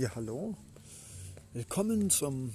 [0.00, 0.56] Ja, hallo.
[1.52, 2.54] Willkommen zum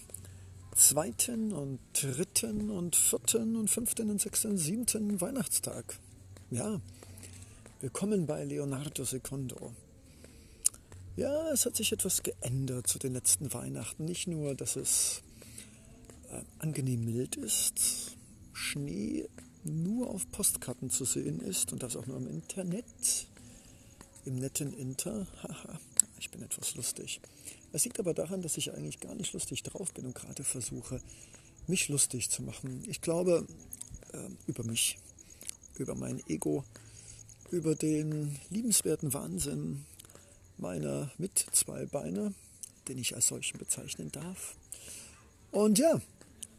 [0.73, 5.99] zweiten und dritten und vierten und fünften und sechsten und siebten Weihnachtstag.
[6.49, 6.81] Ja,
[7.81, 9.75] willkommen bei Leonardo Secondo.
[11.17, 14.05] Ja, es hat sich etwas geändert zu den letzten Weihnachten.
[14.05, 15.21] Nicht nur, dass es
[16.31, 18.17] äh, angenehm mild ist,
[18.53, 19.29] Schnee
[19.63, 23.27] nur auf Postkarten zu sehen ist und das auch nur im Internet,
[24.25, 25.27] im netten Inter.
[25.43, 25.79] Haha,
[26.25, 27.21] ich bin etwas lustig.
[27.71, 30.99] Es liegt aber daran, dass ich eigentlich gar nicht lustig drauf bin und gerade versuche,
[31.67, 32.83] mich lustig zu machen.
[32.87, 33.45] Ich glaube
[34.11, 34.97] äh, über mich,
[35.77, 36.63] über mein Ego,
[37.51, 39.85] über den liebenswerten Wahnsinn
[40.57, 42.33] meiner mit zwei Beine,
[42.87, 44.55] den ich als solchen bezeichnen darf.
[45.51, 46.01] Und ja,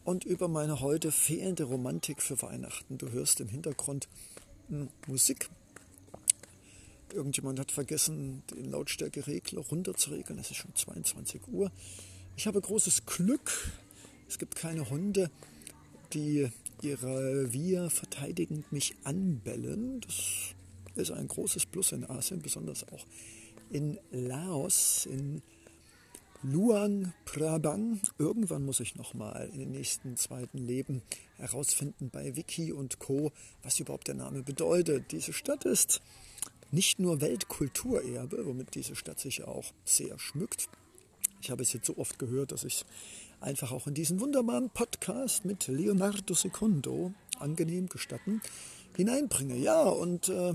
[0.04, 2.98] und über meine heute fehlende Romantik für Weihnachten.
[2.98, 4.06] Du hörst im Hintergrund
[4.68, 5.50] hm, Musik
[7.12, 10.38] Irgendjemand hat vergessen, den Lautstärkeregler runterzuregeln.
[10.38, 11.70] Es ist schon 22 Uhr.
[12.36, 13.72] Ich habe großes Glück.
[14.28, 15.30] Es gibt keine Hunde,
[16.12, 16.48] die
[16.82, 20.00] ihre Revier verteidigend mich anbellen.
[20.00, 20.54] Das
[20.96, 23.06] ist ein großes Plus in Asien, besonders auch
[23.70, 25.42] in Laos, in
[26.42, 28.00] Luang Prabang.
[28.18, 31.02] Irgendwann muss ich nochmal in den nächsten zweiten Leben
[31.38, 33.32] herausfinden bei Wiki und Co.,
[33.62, 35.12] was überhaupt der Name bedeutet.
[35.12, 36.02] Diese Stadt ist
[36.70, 40.68] nicht nur Weltkulturerbe, womit diese Stadt sich auch sehr schmückt.
[41.40, 42.84] Ich habe es jetzt so oft gehört, dass ich
[43.40, 48.40] einfach auch in diesen wunderbaren Podcast mit Leonardo Secondo angenehm gestatten
[48.96, 49.56] hineinbringe.
[49.56, 50.54] Ja, und äh,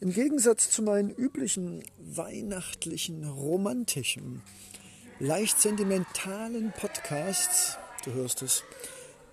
[0.00, 4.42] im Gegensatz zu meinen üblichen weihnachtlichen, romantischen,
[5.18, 8.64] leicht sentimentalen Podcasts, du hörst es,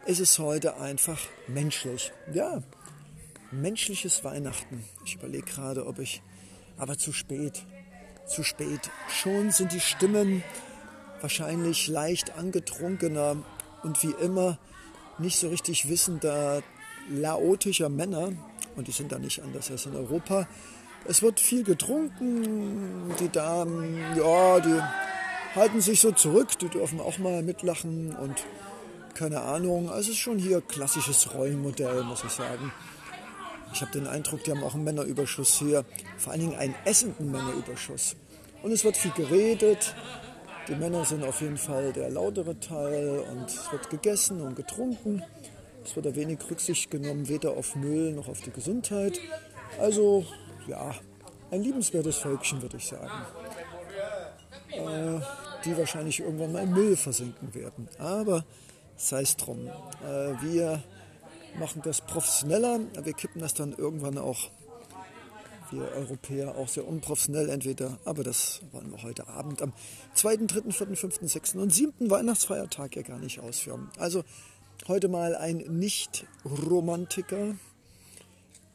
[0.06, 2.11] ist es heute einfach menschlich.
[2.33, 2.64] Ja,
[3.52, 4.83] menschliches Weihnachten.
[5.05, 6.22] Ich überlege gerade, ob ich,
[6.78, 7.64] aber zu spät,
[8.28, 8.92] zu spät.
[9.09, 10.43] Schon sind die Stimmen
[11.21, 13.38] wahrscheinlich leicht angetrunkener
[13.83, 14.58] und wie immer
[15.17, 16.64] nicht so richtig wissender,
[17.09, 18.32] laotischer Männer.
[18.76, 20.48] Und die sind da nicht anders als in Europa.
[21.05, 23.14] Es wird viel getrunken.
[23.20, 24.82] Die Damen, ja, die
[25.55, 26.58] halten sich so zurück.
[26.59, 28.45] Die dürfen auch mal mitlachen und
[29.15, 29.89] keine Ahnung.
[29.89, 32.71] Also es ist schon hier klassisches Rollenmodell, muss ich sagen.
[33.74, 35.86] Ich habe den Eindruck, die haben auch einen Männerüberschuss hier.
[36.18, 38.16] Vor allen Dingen einen essenden Männerüberschuss.
[38.64, 39.96] Und es wird viel geredet.
[40.68, 45.24] Die Männer sind auf jeden Fall der lautere Teil und es wird gegessen und getrunken.
[45.84, 49.20] Es wird ein wenig Rücksicht genommen, weder auf Müll noch auf die Gesundheit.
[49.80, 50.26] Also,
[50.68, 50.94] ja,
[51.52, 53.10] ein liebenswertes Völkchen, würde ich sagen.
[54.72, 55.20] Äh,
[55.66, 57.90] die wahrscheinlich irgendwann mal im Müll versinken werden.
[57.98, 58.46] Aber
[58.96, 59.68] sei es drum.
[59.68, 60.84] Äh, wir
[61.58, 62.80] machen das professioneller.
[63.04, 64.49] Wir kippen das dann irgendwann auch,
[65.71, 67.99] wir Europäer, auch sehr unprofessionell entweder.
[68.05, 69.73] Aber das wollen wir heute Abend am
[70.14, 71.55] 2., 3., 4., 5., 6.
[71.55, 72.09] und 7.
[72.09, 73.89] Weihnachtsfeiertag ja gar nicht ausführen.
[73.98, 74.23] Also
[74.88, 77.55] heute mal ein Nicht-Romantiker.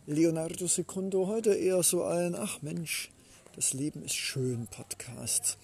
[0.06, 3.10] Leonardo Secundo, heute eher so ein, ach Mensch,
[3.56, 5.56] das Leben ist schön Podcast.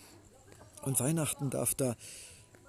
[0.82, 1.94] Und Weihnachten darf da,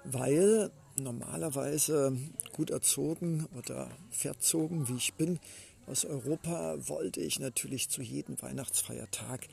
[0.04, 2.16] weil normalerweise
[2.52, 5.38] gut erzogen oder verzogen, wie ich bin,
[5.86, 9.48] aus Europa, wollte ich natürlich zu jedem Weihnachtsfeiertag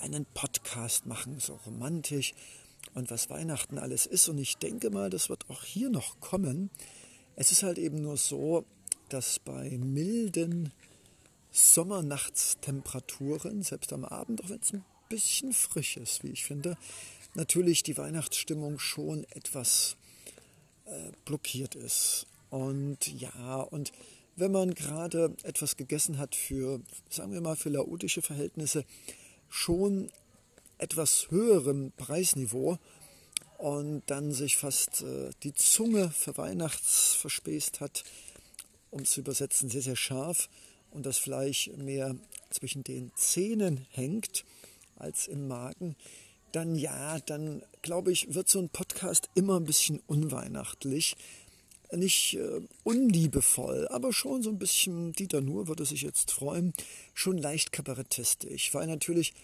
[0.00, 2.34] einen Podcast machen, so romantisch
[2.94, 4.28] und was Weihnachten alles ist.
[4.28, 6.70] Und ich denke mal, das wird auch hier noch kommen.
[7.36, 8.64] Es ist halt eben nur so,
[9.08, 10.72] dass bei milden
[11.50, 16.76] Sommernachtstemperaturen, selbst am Abend, auch wenn es ein bisschen frisch ist, wie ich finde,
[17.34, 19.96] natürlich die Weihnachtsstimmung schon etwas
[20.90, 22.26] äh, blockiert ist.
[22.50, 23.92] Und ja, und
[24.36, 28.84] wenn man gerade etwas gegessen hat für, sagen wir mal, für laotische Verhältnisse,
[29.48, 30.10] schon
[30.78, 32.78] etwas höherem Preisniveau
[33.58, 38.02] und dann sich fast äh, die Zunge für Weihnachts verspäßt hat,
[38.90, 40.48] um zu übersetzen, sehr, sehr scharf
[40.90, 42.16] und das Fleisch mehr
[42.50, 44.44] zwischen den Zähnen hängt
[44.96, 45.96] als im Magen,
[46.52, 51.16] dann ja, dann glaube ich, wird so ein Podcast immer ein bisschen unweihnachtlich.
[51.92, 56.72] Nicht äh, unliebevoll, aber schon so ein bisschen, Dieter Nuhr würde sich jetzt freuen,
[57.14, 59.34] schon leicht kabarettistisch, weil natürlich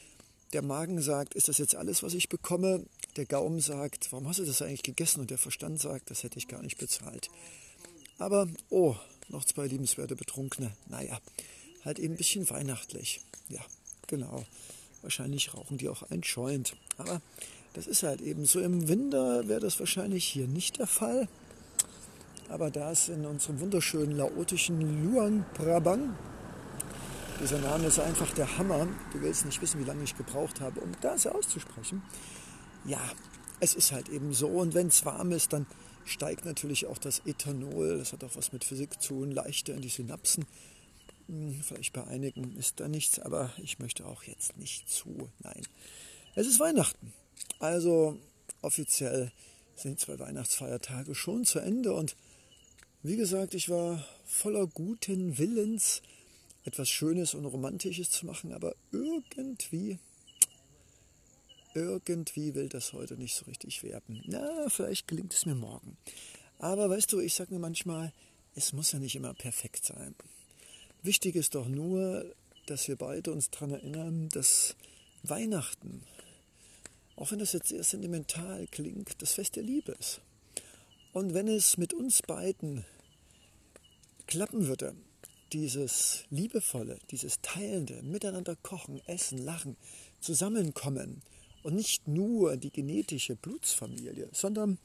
[0.52, 2.84] der Magen sagt, ist das jetzt alles, was ich bekomme?
[3.16, 5.20] Der Gaumen sagt, warum hast du das eigentlich gegessen?
[5.20, 7.28] Und der Verstand sagt, das hätte ich gar nicht bezahlt.
[8.18, 8.94] Aber, oh,
[9.28, 10.72] noch zwei liebenswerte Betrunkene.
[10.88, 11.18] Naja,
[11.84, 13.20] halt eben ein bisschen weihnachtlich.
[13.48, 13.60] Ja,
[14.06, 14.44] genau.
[15.02, 16.76] Wahrscheinlich rauchen die auch ein Joint.
[16.98, 17.20] Aber
[17.74, 18.60] das ist halt eben so.
[18.60, 21.28] Im Winter wäre das wahrscheinlich hier nicht der Fall.
[22.48, 26.16] Aber da es in unserem wunderschönen laotischen Luang Prabang,
[27.42, 28.88] dieser Name ist einfach der Hammer.
[29.12, 32.02] Du willst nicht wissen, wie lange ich gebraucht habe, um das auszusprechen.
[32.86, 33.00] Ja,
[33.60, 34.48] es ist halt eben so.
[34.48, 35.66] Und wenn es warm ist, dann
[36.06, 37.98] steigt natürlich auch das Ethanol.
[37.98, 40.46] Das hat auch was mit Physik zu tun, leichter in die Synapsen.
[41.62, 45.28] Vielleicht bei einigen ist da nichts, aber ich möchte auch jetzt nicht zu.
[45.40, 45.62] Nein.
[46.34, 47.12] Es ist Weihnachten.
[47.58, 48.18] Also
[48.62, 49.32] offiziell
[49.74, 52.16] sind zwei Weihnachtsfeiertage schon zu Ende und
[53.02, 56.02] wie gesagt, ich war voller guten Willens,
[56.64, 59.98] etwas Schönes und Romantisches zu machen, aber irgendwie,
[61.74, 64.22] irgendwie will das heute nicht so richtig werden.
[64.26, 65.96] Na, vielleicht gelingt es mir morgen.
[66.58, 68.12] Aber weißt du, ich sage mir manchmal,
[68.54, 70.14] es muss ja nicht immer perfekt sein.
[71.02, 72.34] Wichtig ist doch nur,
[72.66, 74.76] dass wir beide uns daran erinnern, dass
[75.22, 76.02] Weihnachten,
[77.16, 80.20] auch wenn das jetzt sehr sentimental klingt, das Fest der Liebe ist.
[81.12, 82.84] Und wenn es mit uns beiden
[84.26, 84.94] klappen würde,
[85.52, 89.76] dieses liebevolle, dieses teilende, miteinander kochen, essen, lachen,
[90.20, 91.22] zusammenkommen
[91.62, 94.78] und nicht nur die genetische Blutsfamilie, sondern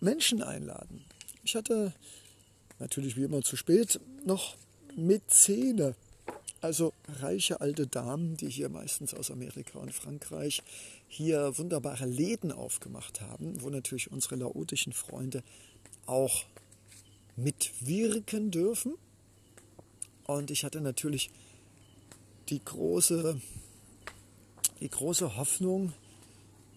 [0.00, 1.04] Menschen einladen.
[1.44, 1.94] Ich hatte
[2.78, 4.56] natürlich wie immer zu spät noch
[4.96, 5.94] Mäzene,
[6.60, 10.62] also reiche alte Damen, die hier meistens aus Amerika und Frankreich
[11.08, 15.42] hier wunderbare Läden aufgemacht haben, wo natürlich unsere laotischen Freunde
[16.06, 16.44] auch
[17.36, 18.94] mitwirken dürfen.
[20.26, 21.30] Und ich hatte natürlich
[22.48, 23.40] die große,
[24.80, 25.92] die große Hoffnung,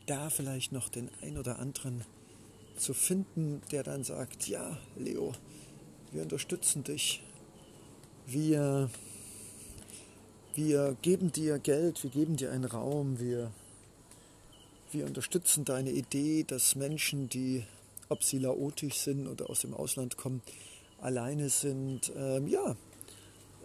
[0.05, 2.03] da vielleicht noch den ein oder anderen
[2.77, 5.33] zu finden, der dann sagt, ja, Leo,
[6.11, 7.21] wir unterstützen dich.
[8.27, 8.89] Wir,
[10.55, 13.51] wir geben dir Geld, wir geben dir einen Raum, wir,
[14.91, 17.63] wir unterstützen deine Idee, dass Menschen, die
[18.09, 20.41] ob sie laotisch sind oder aus dem Ausland kommen,
[20.99, 22.75] alleine sind, ähm, ja,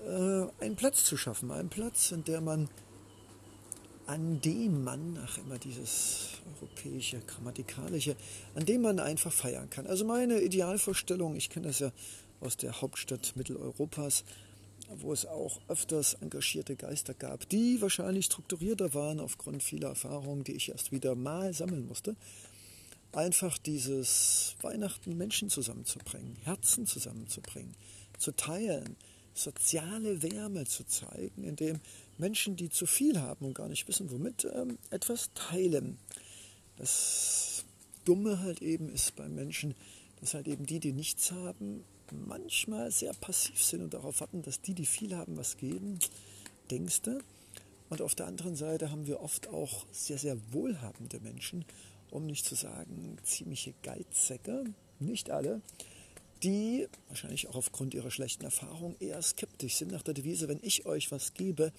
[0.06, 2.68] äh, einen Platz zu schaffen, einen Platz, in der man,
[4.06, 6.28] an dem man, ach immer dieses
[6.60, 8.16] europäische, grammatikalische,
[8.54, 9.86] an dem man einfach feiern kann.
[9.86, 11.92] Also meine Idealvorstellung, ich kenne das ja
[12.40, 14.24] aus der Hauptstadt Mitteleuropas,
[14.96, 20.52] wo es auch öfters engagierte Geister gab, die wahrscheinlich strukturierter waren aufgrund vieler Erfahrungen, die
[20.52, 22.16] ich erst wieder mal sammeln musste
[23.12, 27.74] einfach dieses Weihnachten Menschen zusammenzubringen, Herzen zusammenzubringen,
[28.18, 28.96] zu teilen,
[29.34, 31.80] soziale Wärme zu zeigen, indem
[32.18, 35.98] Menschen, die zu viel haben und gar nicht wissen, womit, ähm, etwas teilen.
[36.76, 37.64] Das
[38.04, 39.74] Dumme halt eben ist bei Menschen,
[40.20, 44.60] dass halt eben die, die nichts haben, manchmal sehr passiv sind und darauf warten, dass
[44.60, 45.98] die, die viel haben, was geben.
[46.70, 47.20] Denkst du?
[47.88, 51.64] Und auf der anderen Seite haben wir oft auch sehr, sehr wohlhabende Menschen
[52.10, 54.64] um nicht zu sagen ziemliche Geizsäcke,
[54.98, 55.62] nicht alle,
[56.42, 60.86] die wahrscheinlich auch aufgrund ihrer schlechten Erfahrung eher skeptisch sind nach der Devise, wenn ich
[60.86, 61.72] euch was gebe,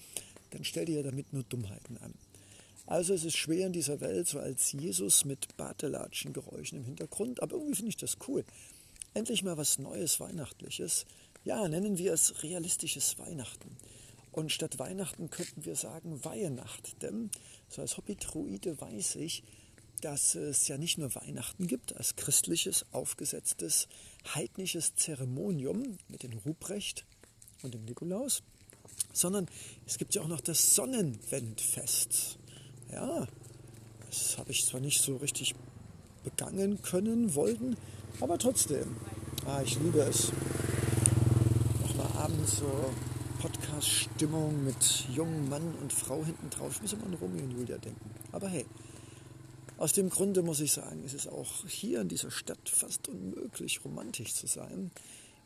[0.50, 2.14] dann stellt ihr damit nur Dummheiten an.
[2.86, 7.56] Also es ist schwer in dieser Welt, so als Jesus mit Bartelatschengeräuschen im Hintergrund, aber
[7.56, 8.44] irgendwie finde ich das cool.
[9.14, 11.04] Endlich mal was Neues, Weihnachtliches.
[11.44, 13.76] Ja, nennen wir es realistisches Weihnachten.
[14.30, 17.30] Und statt Weihnachten könnten wir sagen Weihnacht, denn
[17.68, 19.42] so als Hobby-Druide weiß ich,
[20.00, 23.86] dass es ja nicht nur Weihnachten gibt als christliches, aufgesetztes,
[24.34, 27.04] heidnisches Zeremonium mit dem Ruprecht
[27.62, 28.42] und dem Nikolaus,
[29.12, 29.46] sondern
[29.86, 32.38] es gibt ja auch noch das Sonnenwendfest.
[32.90, 33.28] Ja,
[34.06, 35.54] das habe ich zwar nicht so richtig
[36.24, 37.76] begangen können, wollten,
[38.20, 38.96] aber trotzdem,
[39.46, 40.32] ah, ich liebe es.
[41.82, 42.92] Nochmal abends so
[43.40, 46.72] Podcast-Stimmung mit jungen Mann und Frau hinten drauf.
[46.76, 48.10] Ich muss immer an Romeo und Julia denken.
[48.30, 48.66] Aber hey,
[49.78, 53.84] aus dem Grunde muss ich sagen, ist es auch hier in dieser Stadt fast unmöglich,
[53.84, 54.92] romantisch zu sein,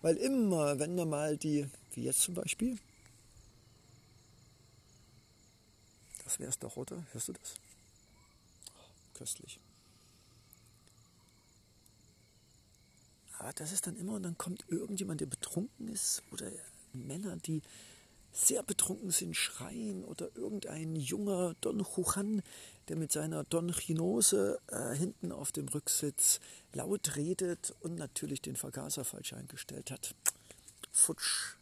[0.02, 2.78] weil immer, wenn man mal die, wie jetzt zum Beispiel,
[6.24, 7.02] das wäre es doch, oder?
[7.12, 7.54] Hörst du das?
[9.14, 9.58] Köstlich.
[13.38, 16.50] Aber das ist dann immer, und dann kommt irgendjemand, der betrunken ist, oder
[16.92, 17.62] Männer, die
[18.32, 22.42] sehr betrunken sind, schreien, oder irgendein junger Don Juan,
[22.88, 26.40] der mit seiner Don Chinose äh, hinten auf dem Rücksitz
[26.72, 30.14] laut redet und natürlich den Vergaser falsch eingestellt hat.
[30.92, 31.56] Futsch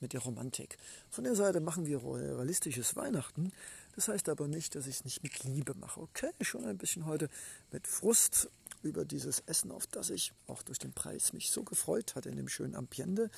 [0.00, 0.76] mit der Romantik.
[1.10, 3.52] Von der Seite machen wir realistisches Weihnachten.
[3.94, 6.00] Das heißt aber nicht, dass ich es nicht mit Liebe mache.
[6.00, 7.28] Okay, schon ein bisschen heute
[7.70, 8.50] mit Frust
[8.82, 12.36] über dieses Essen, auf das ich auch durch den Preis mich so gefreut hatte in
[12.36, 13.30] dem schönen Ambiente.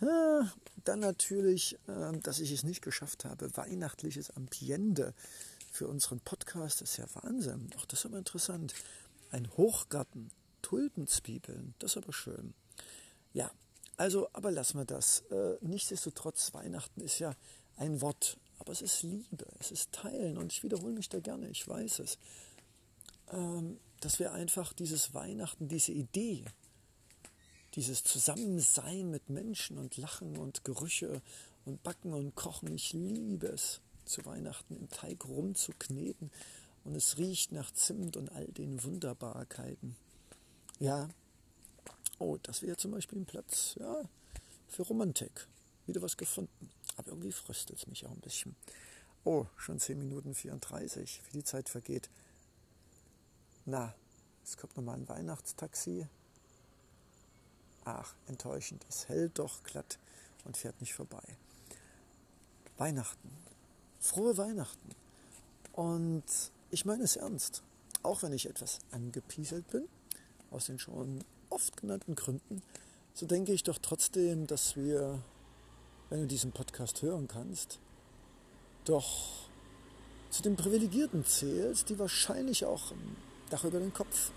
[0.00, 5.14] Dann natürlich, ähm, dass ich es nicht geschafft habe, weihnachtliches Ambiente
[5.72, 6.80] für unseren Podcast.
[6.80, 7.70] Das ist ja Wahnsinn.
[7.78, 8.74] Ach, das ist aber interessant.
[9.30, 10.30] Ein Hochgarten,
[10.62, 12.54] Tulpenzwiebeln, das ist aber schön.
[13.32, 13.50] Ja,
[13.96, 15.20] also, aber lassen wir das.
[15.30, 17.34] Äh, nichtsdestotrotz, Weihnachten ist ja
[17.76, 21.48] ein Wort, aber es ist Liebe, es ist Teilen und ich wiederhole mich da gerne,
[21.48, 22.18] ich weiß es.
[23.32, 26.44] ähm, dass wir einfach dieses Weihnachten, diese Idee,
[27.74, 31.22] dieses Zusammensein mit Menschen und Lachen und Gerüche
[31.64, 36.30] und Backen und Kochen, ich liebe es, zu Weihnachten im Teig rumzukneten
[36.84, 39.96] und es riecht nach Zimt und all den Wunderbarkeiten.
[40.78, 41.08] Ja,
[42.18, 44.02] oh, das wäre zum Beispiel ein Platz ja,
[44.68, 45.48] für Romantik.
[45.86, 46.70] Wieder was gefunden.
[46.96, 48.54] Aber irgendwie fröstet es mich auch ein bisschen.
[49.24, 52.10] Oh, schon 10 Minuten 34, wie die Zeit vergeht.
[53.66, 53.94] Na,
[54.42, 56.06] es kommt nochmal ein Weihnachtstaxi.
[57.84, 58.84] Ach, enttäuschend.
[58.88, 59.98] Es hält doch glatt
[60.44, 61.22] und fährt nicht vorbei.
[62.76, 63.30] Weihnachten.
[64.00, 64.90] Frohe Weihnachten.
[65.72, 66.24] Und
[66.70, 67.62] ich meine es ernst.
[68.02, 69.88] Auch wenn ich etwas angepieselt bin,
[70.50, 72.62] aus den schon oft genannten Gründen,
[73.14, 75.22] so denke ich doch trotzdem, dass wir,
[76.10, 77.78] wenn du diesen Podcast hören kannst,
[78.84, 79.48] doch
[80.30, 82.92] zu den Privilegierten zählst, die wahrscheinlich auch
[83.50, 84.30] Dach über den Kopf,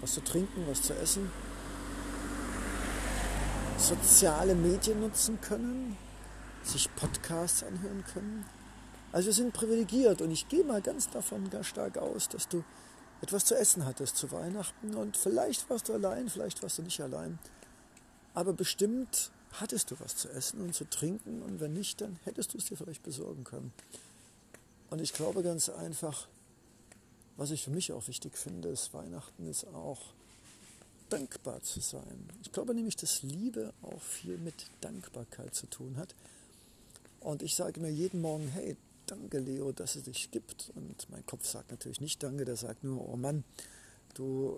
[0.00, 1.30] was zu trinken, was zu essen,
[3.78, 5.96] soziale Medien nutzen können,
[6.62, 8.44] sich Podcasts anhören können.
[9.12, 12.62] Also wir sind privilegiert und ich gehe mal ganz davon ganz stark aus, dass du
[13.22, 17.00] etwas zu essen hattest zu Weihnachten und vielleicht warst du allein, vielleicht warst du nicht
[17.00, 17.38] allein.
[18.34, 22.54] Aber bestimmt hattest du was zu essen und zu trinken und wenn nicht, dann hättest
[22.54, 23.72] du es dir vielleicht besorgen können.
[24.90, 26.28] Und ich glaube ganz einfach,
[27.36, 30.00] was ich für mich auch wichtig finde, ist Weihnachten ist auch
[31.08, 32.28] dankbar zu sein.
[32.42, 36.14] Ich glaube nämlich, dass Liebe auch viel mit Dankbarkeit zu tun hat.
[37.20, 40.70] Und ich sage mir jeden Morgen, hey, danke Leo, dass es dich gibt.
[40.74, 43.44] Und mein Kopf sagt natürlich nicht danke, der sagt nur, oh Mann,
[44.14, 44.56] du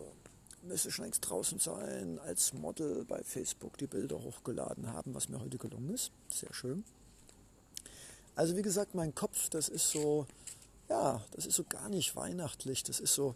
[0.62, 5.41] müsstest schon längst draußen sein, als Model bei Facebook die Bilder hochgeladen haben, was mir
[5.41, 6.12] heute gelungen ist.
[6.29, 6.85] Sehr schön.
[8.35, 10.26] Also wie gesagt, mein Kopf, das ist so,
[10.88, 12.82] ja, das ist so gar nicht weihnachtlich.
[12.82, 13.34] Das ist so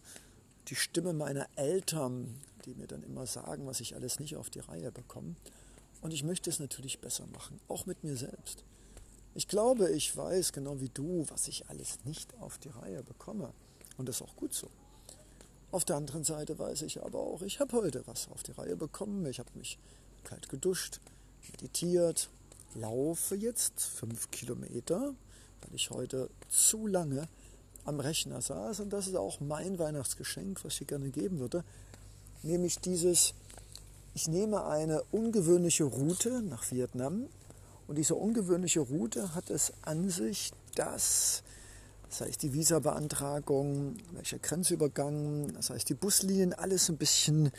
[0.69, 4.61] die Stimme meiner Eltern, die mir dann immer sagen, was ich alles nicht auf die
[4.61, 5.37] Reihe bekomme.
[6.03, 8.65] Und ich möchte es natürlich besser machen, auch mit mir selbst.
[9.35, 13.53] Ich glaube, ich weiß genau wie du, was ich alles nicht auf die Reihe bekomme.
[13.97, 14.69] Und das ist auch gut so.
[15.71, 18.77] Auf der anderen Seite weiß ich aber auch, ich habe heute was auf die Reihe
[18.77, 19.27] bekommen.
[19.27, 19.79] Ich habe mich
[20.25, 21.01] kalt geduscht,
[21.51, 22.31] meditiert,
[22.75, 25.15] laufe jetzt fünf Kilometer,
[25.63, 27.29] weil ich heute zu lange
[27.85, 28.81] am Rechner saß.
[28.81, 31.65] Und das ist auch mein Weihnachtsgeschenk, was ich gerne geben würde.
[32.43, 33.35] Nämlich dieses,
[34.15, 37.27] ich nehme eine ungewöhnliche Route nach Vietnam
[37.87, 41.43] und diese ungewöhnliche Route hat es an sich, dass,
[42.09, 47.53] das heißt die Visa-Beantragung, welcher Grenzübergang, das heißt die Buslinien, alles ein bisschen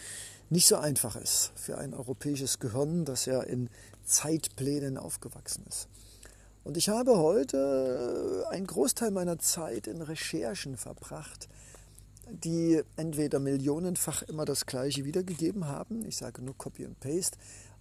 [0.49, 3.69] nicht so einfach ist für ein europäisches Gehirn, das ja in
[4.05, 5.87] Zeitplänen aufgewachsen ist.
[6.67, 11.47] Und ich habe heute einen Großteil meiner Zeit in Recherchen verbracht,
[12.29, 17.37] die entweder millionenfach immer das Gleiche wiedergegeben haben, ich sage nur Copy and Paste,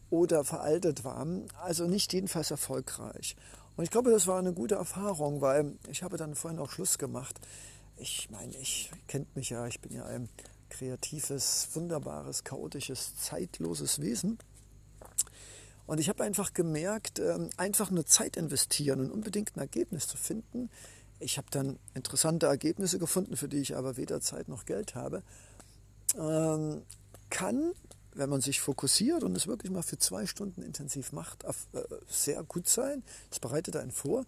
[0.09, 1.49] oder veraltet waren.
[1.61, 3.35] Also nicht jedenfalls erfolgreich.
[3.77, 6.97] Und ich glaube, das war eine gute Erfahrung, weil ich habe dann vorhin auch Schluss
[6.97, 7.41] gemacht.
[7.97, 10.29] Ich meine, ich kennt mich ja, ich bin ja ein
[10.69, 14.39] kreatives, wunderbares, chaotisches, zeitloses Wesen.
[15.87, 20.17] Und ich habe einfach gemerkt, ähm, einfach nur Zeit investieren und unbedingt ein Ergebnis zu
[20.17, 20.71] finden.
[21.19, 25.23] Ich habe dann interessante Ergebnisse gefunden, für die ich aber weder Zeit noch Geld habe.
[26.19, 26.83] Ähm,
[27.31, 27.73] kann
[28.17, 31.53] wenn man sich fokussiert und es wirklich mal für zwei Stunden intensiv macht, äh,
[32.09, 33.03] sehr gut sein.
[33.31, 34.25] Das bereitet einen vor.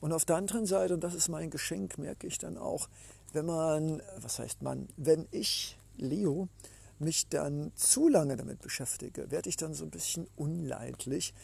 [0.00, 2.88] Und auf der anderen Seite, und das ist mein Geschenk, merke ich dann auch,
[3.32, 6.48] wenn man, was heißt man, wenn ich, Leo,
[6.98, 11.34] mich dann zu lange damit beschäftige, werde ich dann so ein bisschen unleidlich.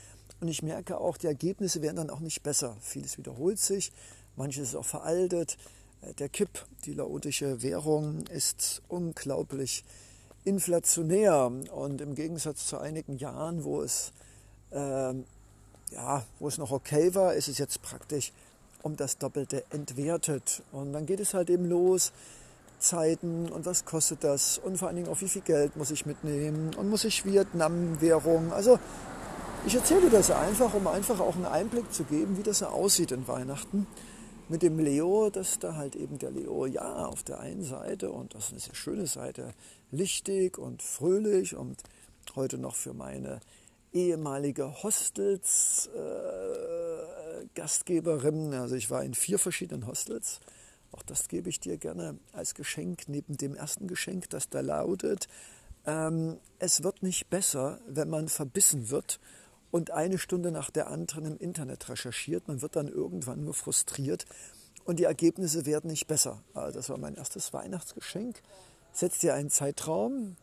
[0.40, 2.76] Und ich merke auch, die Ergebnisse werden dann auch nicht besser.
[2.80, 3.92] Vieles wiederholt sich,
[4.36, 5.56] manches ist auch veraltet.
[6.00, 9.84] Äh, der Kipp, die laotische Währung, ist unglaublich
[10.44, 14.12] inflationär und im Gegensatz zu einigen Jahren, wo es,
[14.72, 15.14] äh,
[15.92, 18.32] ja, wo es noch okay war, ist es jetzt praktisch
[18.82, 20.62] um das Doppelte entwertet.
[20.72, 22.12] Und dann geht es halt eben los,
[22.82, 24.58] Zeiten und was kostet das?
[24.58, 26.74] Und vor allen Dingen auch wie viel Geld muss ich mitnehmen?
[26.74, 28.52] Und muss ich Vietnam-Währung.
[28.52, 28.78] Also
[29.66, 33.12] ich erzähle das einfach, um einfach auch einen Einblick zu geben, wie das so aussieht
[33.12, 33.86] in Weihnachten
[34.48, 38.34] mit dem Leo, dass da halt eben der Leo, ja, auf der einen Seite, und
[38.34, 39.54] das ist eine sehr schöne Seite,
[39.90, 41.82] lichtig und fröhlich und
[42.34, 43.40] heute noch für meine
[43.92, 50.40] ehemalige Hostels äh, Gastgeberin, also ich war in vier verschiedenen Hostels,
[50.92, 55.28] auch das gebe ich dir gerne als Geschenk neben dem ersten Geschenk, das da lautet,
[55.86, 59.18] ähm, es wird nicht besser, wenn man verbissen wird
[59.70, 62.46] und eine Stunde nach der anderen im Internet recherchiert.
[62.46, 64.26] Man wird dann irgendwann nur frustriert
[64.84, 66.42] und die Ergebnisse werden nicht besser.
[66.54, 68.42] Also das war mein erstes Weihnachtsgeschenk.
[68.92, 70.36] Setz dir einen Zeitraum,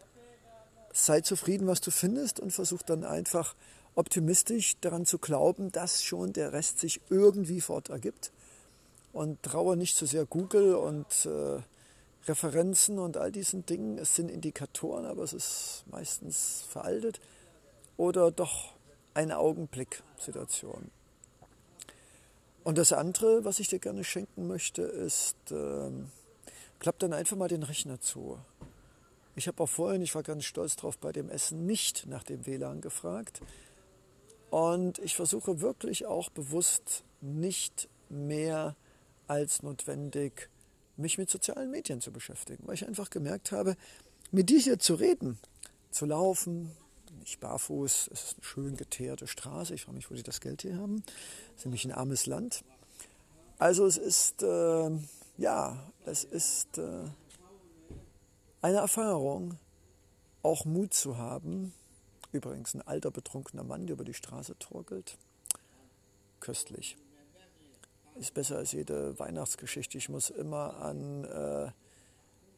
[0.92, 3.56] sei zufrieden, was du findest und versuch dann einfach
[3.96, 8.32] optimistisch daran zu glauben, dass schon der Rest sich irgendwie fort ergibt.
[9.12, 11.62] Und traue nicht zu so sehr Google und äh,
[12.28, 13.98] Referenzen und all diesen Dingen.
[13.98, 17.20] Es sind Indikatoren, aber es ist meistens veraltet.
[17.98, 18.74] Oder doch
[19.14, 20.92] eine Augenblick-Situation.
[22.64, 25.90] Und das andere, was ich dir gerne schenken möchte, ist, äh,
[26.78, 28.38] klapp dann einfach mal den Rechner zu.
[29.36, 32.46] Ich habe auch vorhin, ich war ganz stolz drauf, bei dem Essen nicht nach dem
[32.46, 33.42] WLAN gefragt.
[34.50, 38.76] Und ich versuche wirklich auch bewusst nicht mehr
[39.30, 40.50] als notwendig,
[40.98, 43.78] mich mit sozialen Medien zu beschäftigen, weil ich einfach gemerkt habe,
[44.32, 45.40] mit dir hier zu reden,
[45.92, 46.72] zu laufen,
[47.20, 50.62] nicht barfuß, es ist eine schön geteerte Straße, ich frage mich, wo sie das Geld
[50.64, 51.04] hier haben,
[51.52, 52.64] es ist nämlich ein armes Land.
[53.58, 54.92] Also es ist, äh,
[55.38, 57.04] ja, es ist äh,
[58.62, 59.58] eine Erfahrung,
[60.44, 61.74] auch Mut zu haben,
[62.32, 65.18] übrigens ein alter betrunkener Mann, der über die Straße torkelt,
[66.40, 66.98] köstlich
[68.20, 69.98] ist besser als jede Weihnachtsgeschichte.
[69.98, 71.72] Ich muss immer an, äh,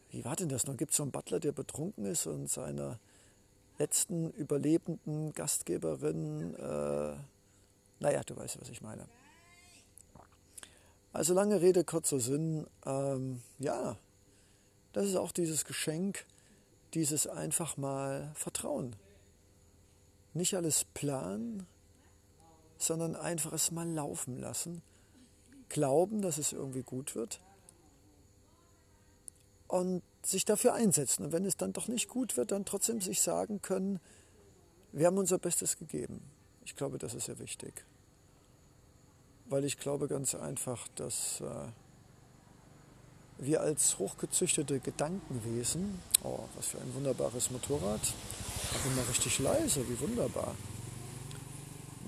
[0.09, 0.75] wie war denn das noch?
[0.75, 2.99] Gibt es so einen Butler, der betrunken ist und seiner
[3.77, 7.15] letzten überlebenden Gastgeberin, äh,
[7.99, 9.07] naja, du weißt, was ich meine.
[11.13, 12.65] Also lange Rede, kurzer Sinn.
[12.85, 13.97] Ähm, ja,
[14.93, 16.25] das ist auch dieses Geschenk,
[16.93, 18.95] dieses einfach mal Vertrauen.
[20.33, 21.67] Nicht alles planen,
[22.77, 24.81] sondern einfach es mal laufen lassen
[25.71, 27.39] glauben, dass es irgendwie gut wird
[29.67, 31.25] und sich dafür einsetzen.
[31.25, 33.99] Und wenn es dann doch nicht gut wird, dann trotzdem sich sagen können,
[34.91, 36.21] wir haben unser Bestes gegeben.
[36.65, 37.85] Ich glaube, das ist sehr wichtig.
[39.45, 41.67] Weil ich glaube ganz einfach, dass äh,
[43.37, 48.01] wir als hochgezüchtete Gedankenwesen, oh, was für ein wunderbares Motorrad,
[48.69, 50.55] aber immer richtig leise, wie wunderbar.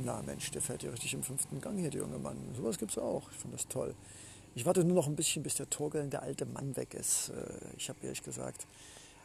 [0.03, 2.37] Na Mensch, der fährt ja richtig im fünften Gang hier, der junge Mann.
[2.55, 3.31] Sowas gibt es auch.
[3.31, 3.95] Ich finde das toll.
[4.53, 7.29] Ich warte nur noch ein bisschen, bis der torgelnde alte Mann weg ist.
[7.29, 8.67] Äh, ich habe ehrlich gesagt,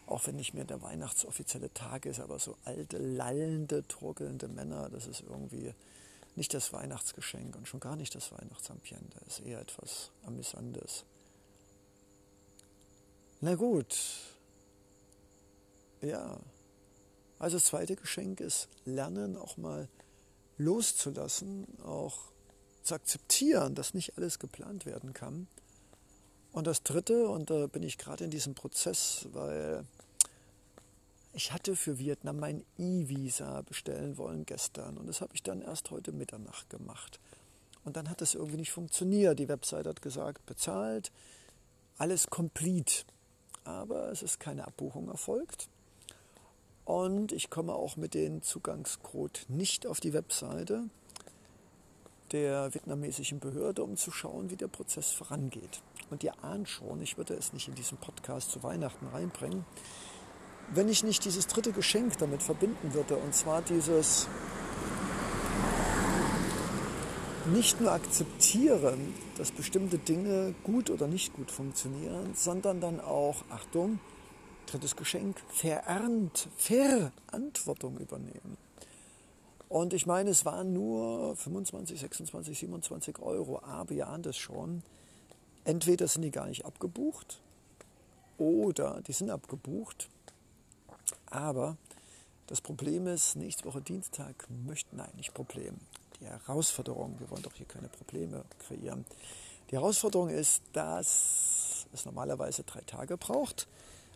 [0.06, 5.08] auch wenn nicht mehr der weihnachtsoffizielle Tag ist, aber so alte, lallende, torgelnde Männer, das
[5.08, 5.74] ist irgendwie
[6.36, 9.18] nicht das Weihnachtsgeschenk und schon gar nicht das Weihnachtsambiente.
[9.24, 11.04] Das ist eher etwas Amüsantes.
[13.40, 13.96] Na gut.
[16.02, 16.38] Ja.
[17.40, 19.88] Also das zweite Geschenk ist Lernen auch mal
[20.58, 22.18] loszulassen, auch
[22.82, 25.46] zu akzeptieren, dass nicht alles geplant werden kann.
[26.52, 29.84] Und das Dritte, und da bin ich gerade in diesem Prozess, weil
[31.32, 35.90] ich hatte für Vietnam mein E-Visa bestellen wollen gestern und das habe ich dann erst
[35.90, 37.20] heute Mitternacht gemacht.
[37.84, 39.38] Und dann hat das irgendwie nicht funktioniert.
[39.38, 41.12] Die Website hat gesagt, bezahlt,
[41.96, 43.04] alles complete.
[43.64, 45.68] Aber es ist keine Abbuchung erfolgt.
[46.88, 50.84] Und ich komme auch mit dem Zugangscode nicht auf die Webseite
[52.32, 55.82] der vietnamesischen Behörde, um zu schauen, wie der Prozess vorangeht.
[56.08, 59.66] Und ihr ahnt schon, ich würde es nicht in diesen Podcast zu Weihnachten reinbringen,
[60.72, 64.26] wenn ich nicht dieses dritte Geschenk damit verbinden würde, und zwar dieses
[67.52, 74.00] nicht nur akzeptieren, dass bestimmte Dinge gut oder nicht gut funktionieren, sondern dann auch, Achtung,
[74.68, 78.56] drittes Geschenk, Verernt, Verantwortung übernehmen.
[79.68, 84.82] Und ich meine, es waren nur 25, 26, 27 Euro, aber wir ahnen das schon.
[85.64, 87.40] Entweder sind die gar nicht abgebucht
[88.38, 90.08] oder die sind abgebucht.
[91.26, 91.76] Aber
[92.46, 95.76] das Problem ist, nächste Woche Dienstag möchten, nein, nicht Problem,
[96.18, 99.04] die Herausforderung, wir wollen doch hier keine Probleme kreieren.
[99.70, 103.68] Die Herausforderung ist, dass es normalerweise drei Tage braucht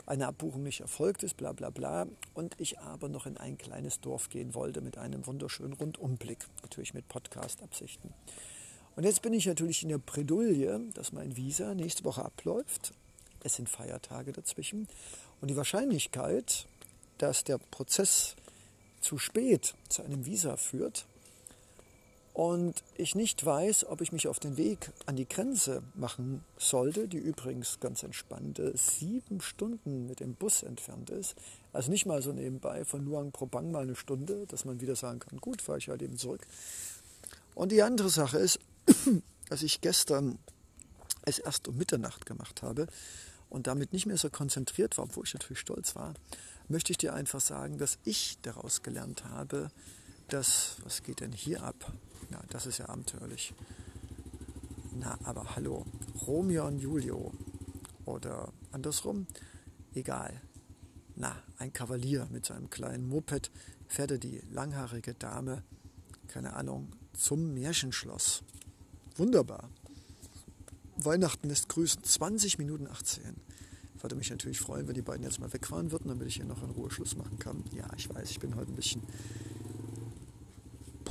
[0.06, 4.00] eine Abbuchung nicht erfolgt ist, bla bla bla, und ich aber noch in ein kleines
[4.00, 8.12] Dorf gehen wollte mit einem wunderschönen Rundumblick, natürlich mit Podcast-Absichten.
[8.94, 12.92] Und jetzt bin ich natürlich in der Bredouille, dass mein Visa nächste Woche abläuft.
[13.42, 14.86] Es sind Feiertage dazwischen.
[15.40, 16.66] Und die Wahrscheinlichkeit,
[17.18, 18.36] dass der Prozess
[19.00, 21.06] zu spät zu einem Visa führt,
[22.34, 27.06] und ich nicht weiß, ob ich mich auf den Weg an die Grenze machen sollte,
[27.06, 31.34] die übrigens ganz entspannte sieben Stunden mit dem Bus entfernt ist.
[31.74, 35.18] Also nicht mal so nebenbei von Luang Prabang mal eine Stunde, dass man wieder sagen
[35.18, 36.46] kann, gut, fahre ich halt eben zurück.
[37.54, 38.58] Und die andere Sache ist,
[39.50, 40.38] dass ich gestern
[41.26, 42.86] es erst um Mitternacht gemacht habe
[43.50, 46.14] und damit nicht mehr so konzentriert war, obwohl ich natürlich stolz war,
[46.68, 49.70] möchte ich dir einfach sagen, dass ich daraus gelernt habe,
[50.32, 51.92] dass, was geht denn hier ab?
[52.30, 53.54] Ja, das ist ja abenteuerlich.
[54.94, 55.86] Na, aber hallo,
[56.26, 57.32] Romeo und Julio
[58.04, 59.26] oder andersrum,
[59.94, 60.40] egal.
[61.16, 63.50] Na, ein Kavalier mit seinem kleinen Moped
[63.88, 65.62] fährt die langhaarige Dame,
[66.28, 68.42] keine Ahnung, zum Märchenschloss.
[69.16, 69.68] Wunderbar.
[70.96, 73.36] Weihnachten lässt grüßen, 20 Minuten 18.
[74.00, 76.62] Würde mich natürlich freuen, wenn die beiden jetzt mal wegfahren würden, damit ich hier noch
[76.62, 77.64] in Ruhe Schluss machen kann.
[77.72, 79.02] Ja, ich weiß, ich bin heute ein bisschen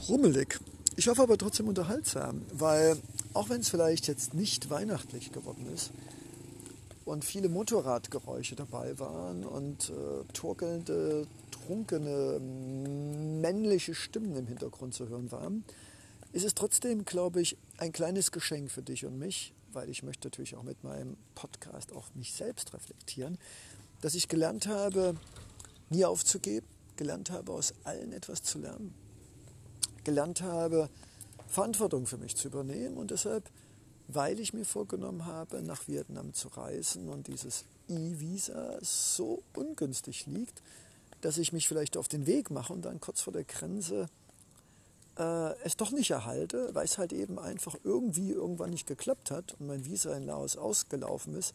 [0.01, 0.59] brummelig.
[0.95, 2.97] Ich hoffe aber trotzdem unterhaltsam, weil
[3.33, 5.91] auch wenn es vielleicht jetzt nicht weihnachtlich geworden ist
[7.05, 15.31] und viele Motorradgeräusche dabei waren und äh, torkelnde, trunkene, männliche Stimmen im Hintergrund zu hören
[15.31, 15.63] waren,
[16.33, 20.27] ist es trotzdem, glaube ich, ein kleines Geschenk für dich und mich, weil ich möchte
[20.27, 23.37] natürlich auch mit meinem Podcast auf mich selbst reflektieren,
[24.01, 25.15] dass ich gelernt habe,
[25.91, 28.95] nie aufzugeben, gelernt habe, aus allen etwas zu lernen,
[30.03, 30.89] gelernt habe,
[31.47, 33.49] Verantwortung für mich zu übernehmen und deshalb,
[34.07, 40.61] weil ich mir vorgenommen habe, nach Vietnam zu reisen und dieses E-Visa so ungünstig liegt,
[41.21, 44.09] dass ich mich vielleicht auf den Weg mache und dann kurz vor der Grenze
[45.17, 49.55] äh, es doch nicht erhalte, weil es halt eben einfach irgendwie irgendwann nicht geklappt hat
[49.59, 51.53] und mein Visa in Laos ausgelaufen ist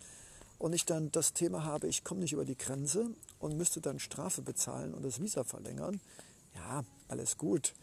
[0.58, 3.98] und ich dann das Thema habe, ich komme nicht über die Grenze und müsste dann
[3.98, 6.00] Strafe bezahlen und das Visa verlängern.
[6.54, 7.74] Ja, alles gut.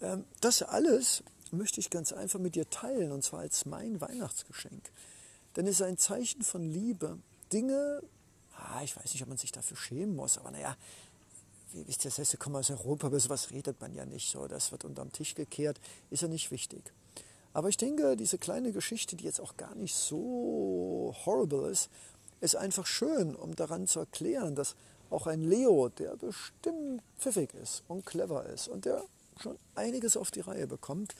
[0.00, 4.90] Ähm, das alles möchte ich ganz einfach mit dir teilen und zwar als mein Weihnachtsgeschenk.
[5.56, 7.18] Denn es ist ein Zeichen von Liebe.
[7.52, 8.02] Dinge,
[8.56, 10.76] ah, ich weiß nicht, ob man sich dafür schämen muss, aber naja,
[11.72, 14.30] wie wisst ihr, das heißt, wir kommen aus Europa, über sowas redet man ja nicht
[14.30, 15.80] so, das wird unterm Tisch gekehrt,
[16.10, 16.92] ist ja nicht wichtig.
[17.52, 21.88] Aber ich denke, diese kleine Geschichte, die jetzt auch gar nicht so horrible ist,
[22.40, 24.76] ist einfach schön, um daran zu erklären, dass
[25.08, 29.04] auch ein Leo, der bestimmt pfiffig ist und clever ist und der
[29.40, 31.14] schon einiges auf die Reihe bekommt,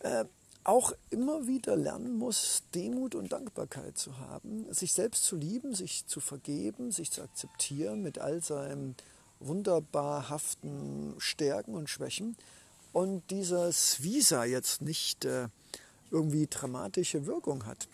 [0.00, 0.24] äh,
[0.64, 6.06] auch immer wieder lernen muss, Demut und Dankbarkeit zu haben, sich selbst zu lieben, sich
[6.06, 8.94] zu vergeben, sich zu akzeptieren mit all seinen
[9.40, 12.36] wunderbarhaften Stärken und Schwächen
[12.92, 15.48] und dieses Visa jetzt nicht äh,
[16.10, 17.88] irgendwie dramatische Wirkung hat.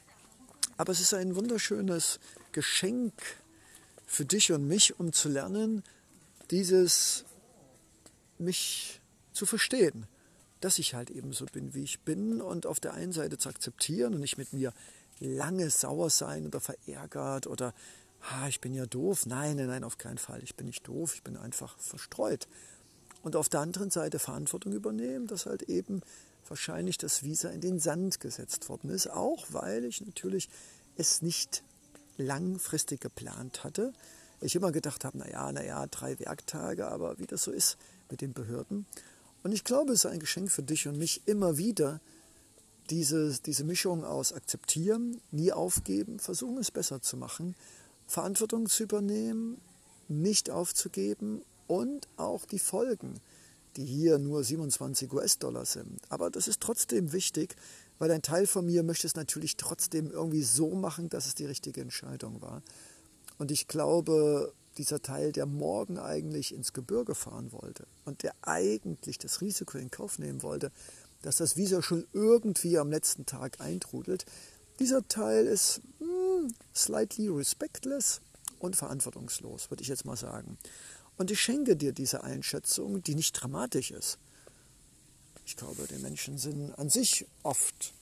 [0.77, 2.19] Aber es ist ein wunderschönes
[2.53, 3.12] Geschenk
[4.07, 5.85] für dich und mich, um zu lernen,
[6.51, 7.25] dieses
[8.45, 9.01] mich
[9.33, 10.07] zu verstehen,
[10.61, 13.49] dass ich halt eben so bin, wie ich bin und auf der einen Seite zu
[13.49, 14.73] akzeptieren und nicht mit mir
[15.21, 17.75] lange sauer sein oder verärgert oder
[18.31, 19.27] ah, ich bin ja doof.
[19.27, 20.43] Nein, nein, nein, auf keinen Fall.
[20.43, 22.49] Ich bin nicht doof, ich bin einfach verstreut.
[23.23, 26.03] Und auf der anderen Seite Verantwortung übernehmen, dass halt eben
[26.49, 30.49] wahrscheinlich das Visa in den Sand gesetzt worden ist, auch weil ich natürlich
[30.97, 31.63] es nicht
[32.17, 33.93] langfristig geplant hatte.
[34.41, 37.79] Ich immer gedacht habe, naja, naja, drei Werktage, aber wie das so ist
[38.11, 38.87] mit den Behörden,
[39.45, 42.01] und ich glaube, es ist ein Geschenk für dich und mich immer wieder,
[42.90, 47.55] diese, diese Mischung aus akzeptieren, nie aufgeben, versuchen es besser zu machen,
[48.07, 49.61] Verantwortung zu übernehmen,
[50.09, 53.21] nicht aufzugeben und auch die Folgen,
[53.77, 56.01] die hier nur 27 US-Dollar sind.
[56.09, 57.55] Aber das ist trotzdem wichtig,
[57.99, 61.47] weil ein Teil von mir möchte es natürlich trotzdem irgendwie so machen, dass es die
[61.47, 62.62] richtige Entscheidung war.
[63.37, 69.19] Und ich glaube, dieser Teil, der morgen eigentlich ins Gebirge fahren wollte und der eigentlich
[69.19, 70.73] das Risiko in Kauf nehmen wollte,
[71.23, 74.27] dass das Visa schon irgendwie am letzten Tag eintrudelt,
[74.79, 78.21] dieser Teil ist hm, slightly respectless
[78.59, 80.59] und verantwortungslos, würde ich jetzt mal sagen.
[81.17, 84.19] Und ich schenke dir diese Einschätzung, die nicht dramatisch ist.
[85.47, 87.95] Ich glaube, die Menschen sind an sich oft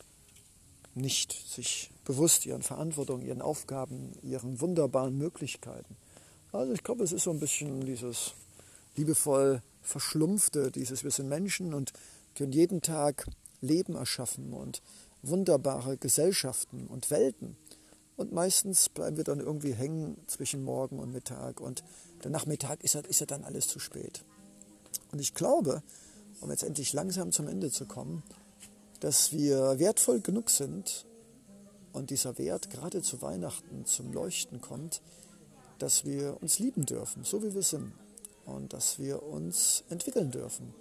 [0.94, 5.96] nicht sich bewusst ihren Verantwortungen, ihren Aufgaben, ihren wunderbaren Möglichkeiten.
[6.52, 8.34] Also ich glaube, es ist so ein bisschen dieses
[8.94, 11.92] liebevoll verschlumpfte, dieses wir sind Menschen und
[12.34, 13.26] können jeden Tag
[13.62, 14.82] Leben erschaffen und
[15.22, 17.56] wunderbare Gesellschaften und Welten.
[18.16, 21.82] Und meistens bleiben wir dann irgendwie hängen zwischen Morgen und Mittag und
[22.22, 24.22] der Nachmittag ist ja, ist ja dann alles zu spät.
[25.10, 25.82] Und ich glaube,
[26.40, 28.22] um jetzt endlich langsam zum Ende zu kommen,
[29.00, 31.06] dass wir wertvoll genug sind
[31.92, 35.00] und dieser Wert gerade zu Weihnachten zum Leuchten kommt,
[35.82, 37.92] dass wir uns lieben dürfen, so wie wir sind.
[38.46, 40.72] Und dass wir uns entwickeln dürfen.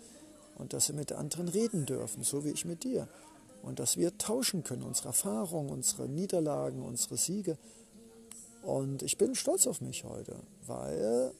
[0.57, 3.07] Und dass wir mit anderen reden dürfen, so wie ich mit dir.
[3.63, 7.57] Und dass wir tauschen können, unsere Erfahrungen, unsere Niederlagen, unsere Siege.
[8.61, 10.35] Und ich bin stolz auf mich heute,
[10.67, 11.31] weil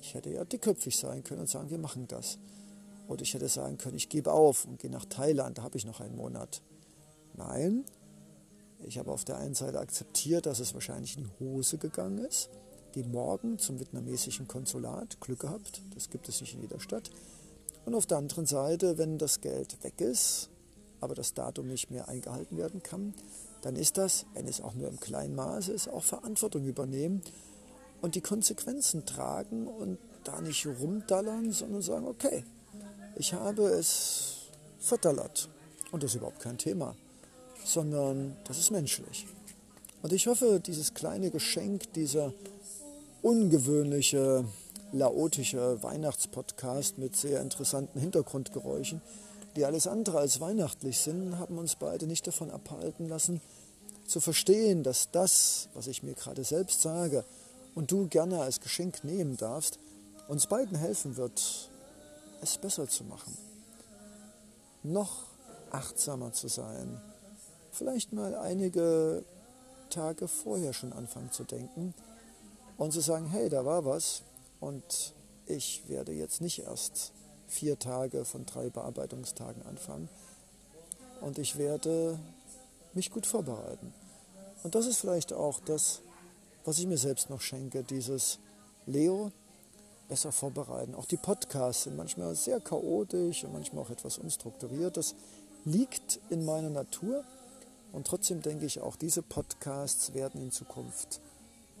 [0.00, 2.38] ich hätte ja dickköpfig sein können und sagen, wir machen das.
[3.08, 5.84] Oder ich hätte sagen können, ich gebe auf und gehe nach Thailand, da habe ich
[5.84, 6.62] noch einen Monat.
[7.34, 7.84] Nein,
[8.84, 12.48] ich habe auf der einen Seite akzeptiert, dass es wahrscheinlich in die Hose gegangen ist
[12.92, 17.10] gehe morgen zum vietnamesischen Konsulat, Glück gehabt, das gibt es nicht in jeder Stadt.
[17.84, 20.50] Und auf der anderen Seite, wenn das Geld weg ist,
[21.00, 23.14] aber das Datum nicht mehr eingehalten werden kann,
[23.62, 27.22] dann ist das, wenn es auch nur im kleinen Maße ist, auch Verantwortung übernehmen
[28.00, 32.44] und die Konsequenzen tragen und da nicht rumdallern, sondern sagen, okay,
[33.16, 35.48] ich habe es verdallert.
[35.90, 36.94] Und das ist überhaupt kein Thema,
[37.64, 39.26] sondern das ist menschlich.
[40.02, 42.32] Und ich hoffe, dieses kleine Geschenk, dieser
[43.22, 44.44] ungewöhnliche,
[44.92, 49.00] laotische Weihnachtspodcast mit sehr interessanten Hintergrundgeräuschen,
[49.56, 53.40] die alles andere als weihnachtlich sind, haben uns beide nicht davon abhalten lassen,
[54.06, 57.24] zu verstehen, dass das, was ich mir gerade selbst sage
[57.74, 59.78] und du gerne als Geschenk nehmen darfst,
[60.28, 61.70] uns beiden helfen wird,
[62.42, 63.36] es besser zu machen.
[64.82, 65.26] Noch
[65.70, 67.00] achtsamer zu sein.
[67.70, 69.24] Vielleicht mal einige
[69.90, 71.94] Tage vorher schon anfangen zu denken
[72.76, 74.22] und zu sagen, hey, da war was
[74.60, 75.14] und
[75.46, 77.12] ich werde jetzt nicht erst
[77.46, 80.08] vier Tage von drei Bearbeitungstagen anfangen
[81.20, 82.18] und ich werde
[82.94, 83.92] mich gut vorbereiten.
[84.62, 86.00] Und das ist vielleicht auch das,
[86.64, 88.38] was ich mir selbst noch schenke, dieses
[88.86, 89.32] Leo
[90.08, 90.94] besser vorbereiten.
[90.94, 94.96] Auch die Podcasts sind manchmal sehr chaotisch und manchmal auch etwas unstrukturiert.
[94.96, 95.14] Das
[95.64, 97.24] liegt in meiner Natur
[97.92, 101.20] und trotzdem denke ich, auch diese Podcasts werden in Zukunft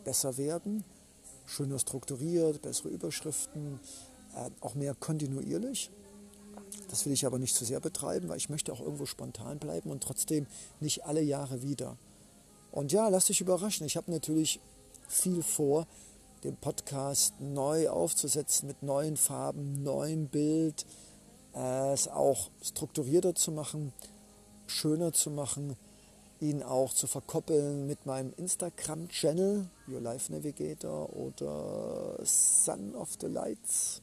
[0.04, 0.84] besser werden,
[1.46, 3.80] schöner strukturiert, bessere Überschriften,
[4.34, 5.90] äh, auch mehr kontinuierlich.
[6.88, 9.90] Das will ich aber nicht zu sehr betreiben, weil ich möchte auch irgendwo spontan bleiben
[9.90, 10.46] und trotzdem
[10.80, 11.96] nicht alle Jahre wieder.
[12.70, 13.86] Und ja, lass dich überraschen.
[13.86, 14.60] Ich habe natürlich
[15.08, 15.86] viel vor,
[16.44, 20.86] den Podcast neu aufzusetzen mit neuen Farben, neuem Bild,
[21.54, 23.92] äh, es auch strukturierter zu machen,
[24.66, 25.76] schöner zu machen,
[26.42, 34.02] ihn auch zu verkoppeln mit meinem Instagram-Channel, Your Life Navigator oder Sun of the Lights.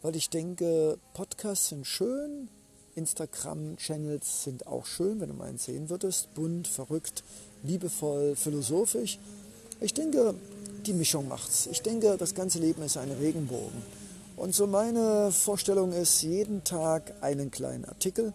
[0.00, 2.48] Weil ich denke, Podcasts sind schön,
[2.96, 6.32] Instagram-Channels sind auch schön, wenn du meinen sehen würdest.
[6.34, 7.22] Bunt, verrückt,
[7.62, 9.18] liebevoll, philosophisch.
[9.80, 10.34] Ich denke,
[10.86, 11.66] die Mischung macht's.
[11.66, 13.82] Ich denke, das ganze Leben ist ein Regenbogen.
[14.36, 18.32] Und so meine Vorstellung ist, jeden Tag einen kleinen Artikel,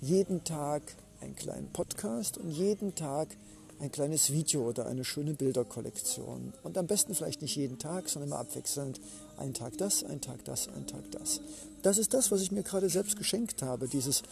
[0.00, 0.82] jeden Tag
[1.24, 3.36] einen kleinen Podcast und jeden Tag
[3.80, 6.52] ein kleines Video oder eine schöne Bilderkollektion.
[6.62, 9.00] Und am besten vielleicht nicht jeden Tag, sondern immer abwechselnd.
[9.36, 11.40] Ein Tag das, ein Tag das, ein Tag das.
[11.82, 13.88] Das ist das, was ich mir gerade selbst geschenkt habe.
[13.88, 14.22] Dieses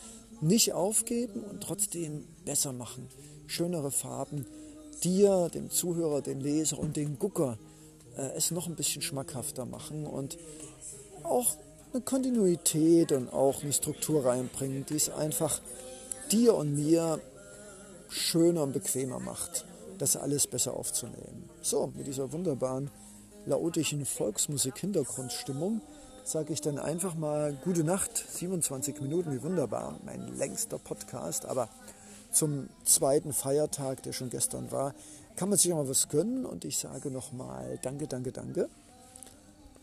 [0.41, 3.09] nicht aufgeben und trotzdem besser machen.
[3.47, 4.47] Schönere Farben.
[5.03, 7.59] Dir, dem Zuhörer, dem Leser und dem Gucker
[8.17, 10.39] äh, es noch ein bisschen schmackhafter machen und
[11.25, 11.57] auch
[11.93, 15.61] eine Kontinuität und auch eine Struktur reinbringen, die es einfach
[16.33, 17.21] dir und mir
[18.09, 19.67] schöner und bequemer macht,
[19.99, 21.49] das alles besser aufzunehmen.
[21.61, 22.91] So, mit dieser wunderbaren
[23.47, 25.81] laotischen Volksmusik-Hintergrundstimmung
[26.25, 31.69] sage ich dann einfach mal gute Nacht, 27 Minuten, wie wunderbar, mein längster Podcast, aber
[32.31, 34.95] zum zweiten Feiertag, der schon gestern war,
[35.37, 38.69] kann man sich auch mal was gönnen und ich sage nochmal danke, danke, danke.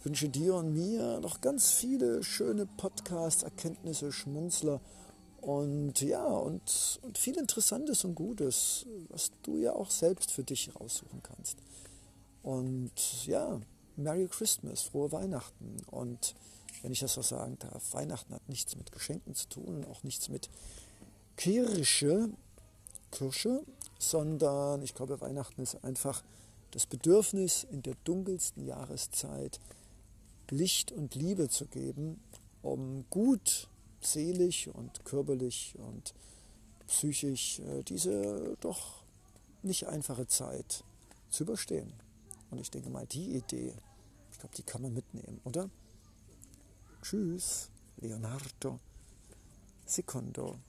[0.03, 4.79] Wünsche dir und mir noch ganz viele schöne Podcasts, Erkenntnisse, Schmunzler
[5.41, 10.69] und ja, und, und viel Interessantes und Gutes, was du ja auch selbst für dich
[10.79, 11.57] raussuchen kannst.
[12.43, 13.59] Und ja,
[13.95, 15.77] Merry Christmas, frohe Weihnachten.
[15.91, 16.35] Und
[16.81, 20.29] wenn ich das so sagen darf, Weihnachten hat nichts mit Geschenken zu tun auch nichts
[20.29, 20.49] mit
[21.35, 22.29] Kirsche,
[23.11, 23.63] Kirsche,
[23.97, 26.23] sondern ich glaube, Weihnachten ist einfach
[26.71, 29.59] das Bedürfnis in der dunkelsten Jahreszeit
[30.49, 32.21] Licht und Liebe zu geben,
[32.61, 33.67] um gut
[34.01, 36.13] seelisch und körperlich und
[36.87, 39.03] psychisch äh, diese doch
[39.61, 40.83] nicht einfache Zeit
[41.29, 41.93] zu überstehen.
[42.49, 43.73] Und ich denke mal, die Idee,
[44.31, 45.69] ich glaube, die kann man mitnehmen, oder?
[47.01, 48.79] Tschüss, Leonardo
[49.85, 50.59] Secondo.